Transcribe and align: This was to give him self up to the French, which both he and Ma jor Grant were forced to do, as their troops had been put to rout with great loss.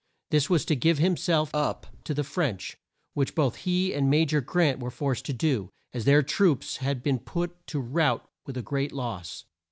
This 0.31 0.49
was 0.49 0.65
to 0.65 0.75
give 0.75 0.97
him 0.97 1.15
self 1.15 1.53
up 1.53 1.85
to 2.05 2.15
the 2.15 2.23
French, 2.23 2.75
which 3.13 3.35
both 3.35 3.57
he 3.57 3.93
and 3.93 4.09
Ma 4.09 4.25
jor 4.25 4.41
Grant 4.41 4.79
were 4.79 4.89
forced 4.89 5.25
to 5.25 5.31
do, 5.33 5.69
as 5.93 6.05
their 6.05 6.23
troops 6.23 6.77
had 6.77 7.03
been 7.03 7.19
put 7.19 7.67
to 7.67 7.79
rout 7.79 8.27
with 8.47 8.65
great 8.65 8.91
loss. 8.93 9.45